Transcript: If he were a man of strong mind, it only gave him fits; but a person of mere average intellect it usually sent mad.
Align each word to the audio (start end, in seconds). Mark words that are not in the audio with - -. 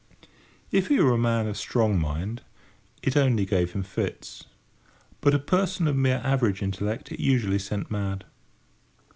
If 0.71 0.87
he 0.87 0.99
were 0.99 1.13
a 1.13 1.17
man 1.19 1.45
of 1.45 1.57
strong 1.59 1.99
mind, 1.99 2.41
it 3.03 3.15
only 3.15 3.45
gave 3.45 3.73
him 3.73 3.83
fits; 3.83 4.45
but 5.19 5.35
a 5.35 5.37
person 5.37 5.87
of 5.87 5.95
mere 5.95 6.19
average 6.23 6.63
intellect 6.63 7.11
it 7.11 7.19
usually 7.19 7.59
sent 7.59 7.91
mad. 7.91 8.25